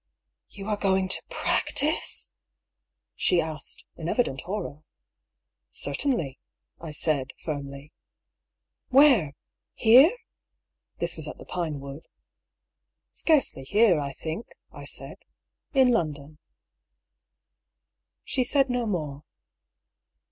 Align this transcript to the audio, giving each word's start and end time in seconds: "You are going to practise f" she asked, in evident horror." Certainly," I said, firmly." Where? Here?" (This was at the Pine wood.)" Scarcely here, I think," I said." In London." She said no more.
"You 0.49 0.67
are 0.67 0.77
going 0.77 1.09
to 1.09 1.21
practise 1.29 2.31
f" 2.31 2.35
she 3.15 3.39
asked, 3.39 3.85
in 3.97 4.09
evident 4.09 4.41
horror." 4.41 4.83
Certainly," 5.71 6.39
I 6.79 6.91
said, 6.91 7.33
firmly." 7.45 7.93
Where? 8.97 9.35
Here?" 9.75 10.09
(This 10.99 11.15
was 11.15 11.27
at 11.27 11.37
the 11.37 11.45
Pine 11.45 11.79
wood.)" 11.79 12.07
Scarcely 13.11 13.63
here, 13.63 13.99
I 13.99 14.13
think," 14.13 14.47
I 14.71 14.85
said." 14.85 15.17
In 15.75 15.91
London." 15.91 16.39
She 18.23 18.43
said 18.43 18.71
no 18.71 18.87
more. 18.87 19.23